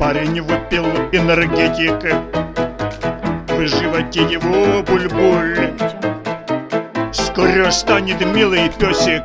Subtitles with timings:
[0.00, 2.02] Парень выпил энергетик.
[3.46, 5.70] В животе его буль-буль.
[7.12, 9.24] Скоро станет милый песик.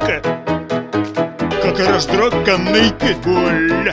[1.64, 3.92] Как раздроганный питбуль.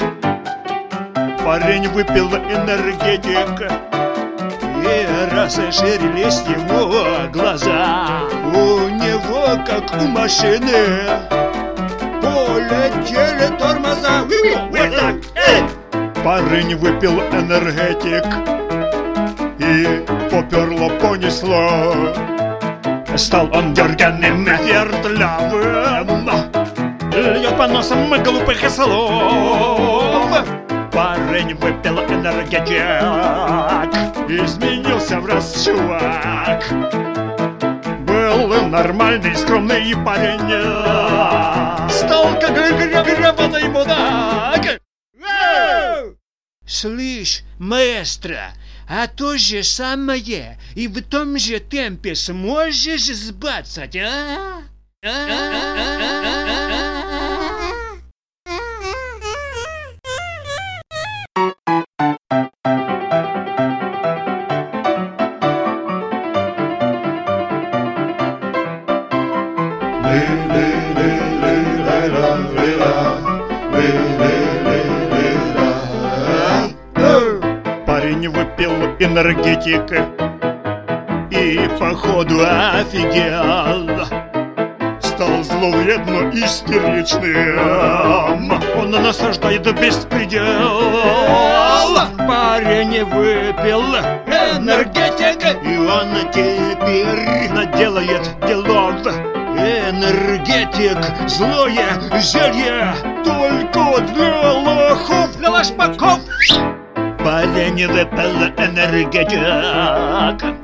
[1.43, 3.90] Парень выпил энергетик.
[4.83, 8.21] И расширились его глаза.
[8.55, 11.05] У него, как у машины
[12.23, 14.25] Полетели тормоза.
[14.71, 15.65] Вот так, эй!
[16.25, 18.25] Парень выпил энергетик
[19.59, 22.15] И поперло понесло.
[23.17, 26.31] Стал он дерганым вертлявым
[27.13, 30.31] Льет по носам глупых слов.
[30.93, 32.85] Парень выпил энергетик
[35.41, 36.71] Раз чувак
[38.07, 40.39] Был нормальный, скромный парень.
[41.91, 44.83] Стал как гребаный мудак.
[46.67, 48.53] Слышь, маэстро,
[48.87, 54.61] а то же самое и в том же темпе сможешь сбацать, а?
[78.11, 79.89] Парень выпил энергетик
[81.31, 83.89] И походу офигел.
[85.01, 87.31] Стал зловредно истеричным.
[88.77, 90.81] Он наслаждает беспредел.
[92.19, 93.95] Парень выпил
[94.27, 99.07] энергетик И он теперь наделает делов.
[99.57, 100.99] Энергетик,
[101.29, 102.93] злое зелье
[103.23, 106.21] Только для лохов, для лошпаков
[107.71, 109.39] Парень выпил энергетик.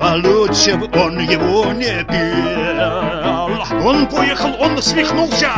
[0.00, 5.50] А лучше бы он его не пил Он поехал, он свихнулся.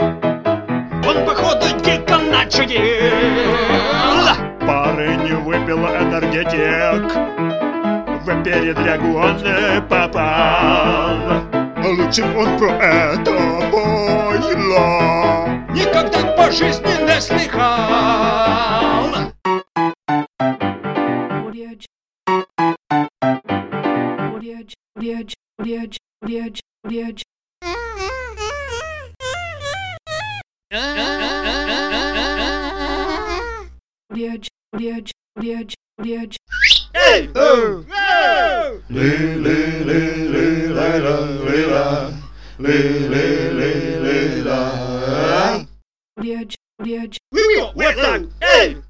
[0.00, 2.80] Он, походу, дико начудил.
[4.66, 7.14] Парень выпил энергетик.
[8.24, 9.38] В передрягу он
[9.88, 11.16] попал.
[11.84, 13.30] Лучше б он про это
[13.70, 16.87] поняла Никогда по жизни
[24.58, 25.24] Wheel,
[25.56, 25.86] wheel,
[26.22, 27.14] wheel,
[47.74, 48.82] wheel,